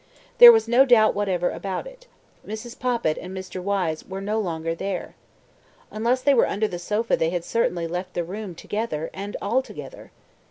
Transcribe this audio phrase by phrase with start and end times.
[0.39, 2.07] There was no doubt whatever about it:
[2.43, 2.75] Mrs.
[2.75, 3.61] Poppit and Mr.
[3.61, 5.13] Wyse were no longer there.
[5.91, 10.09] Unless they were under the sofa they had certainly left the room together and altogether.